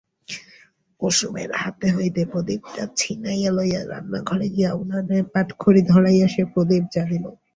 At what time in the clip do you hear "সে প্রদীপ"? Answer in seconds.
6.27-6.83